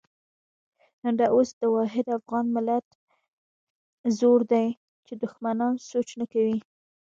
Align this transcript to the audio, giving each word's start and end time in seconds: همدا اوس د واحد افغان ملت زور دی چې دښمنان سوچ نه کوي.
همدا 1.03 1.25
اوس 1.35 1.49
د 1.61 1.63
واحد 1.75 2.05
افغان 2.17 2.45
ملت 2.55 2.87
زور 4.19 4.39
دی 4.51 4.67
چې 5.07 5.13
دښمنان 5.23 5.73
سوچ 5.89 6.09
نه 6.19 6.25
کوي. 6.33 6.57